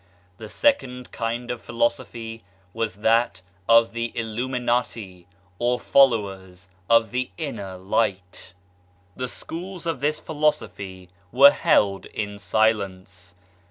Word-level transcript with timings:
The 0.39 0.49
second 0.49 1.11
kind 1.11 1.51
of 1.51 1.61
Philosophy 1.61 2.43
was 2.73 2.95
that 3.05 3.43
of 3.69 3.91
the 3.93 4.11
Illuminati, 4.15 5.27
or 5.59 5.79
followers 5.79 6.67
of 6.89 7.11
the 7.11 7.29
Inner 7.37 7.77
Light. 7.77 8.53
The 9.15 9.27
schools 9.27 9.85
of 9.85 9.99
this 9.99 10.17
Philosophy 10.19 11.09
were 11.31 11.51
held 11.51 12.07
in 12.07 12.39
silence. 12.39 13.35